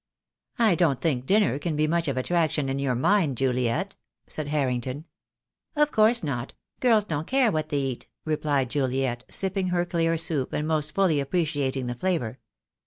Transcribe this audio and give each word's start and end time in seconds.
"I 0.57 0.73
don't 0.73 0.99
think 0.99 1.27
dinner 1.27 1.59
can 1.59 1.75
be 1.75 1.85
much 1.85 2.07
of 2.07 2.17
attraction 2.17 2.69
in 2.69 2.79
your 2.79 2.95
mind, 2.95 3.37
Juliet," 3.37 3.95
said 4.25 4.47
Harrington. 4.47 5.05
"Of 5.75 5.91
course 5.91 6.23
not— 6.23 6.55
girls 6.79 7.03
don't 7.03 7.27
care 7.27 7.51
what 7.51 7.69
they 7.69 7.81
eat/' 7.93 8.07
replied 8.25 8.71
Juliet, 8.71 9.25
sipping 9.29 9.67
her 9.67 9.85
clear 9.85 10.17
soup, 10.17 10.53
and 10.53 10.67
most 10.67 10.95
fully 10.95 11.21
ap 11.21 11.29
preciating 11.29 11.85
the 11.85 11.93
flavour. 11.93 12.39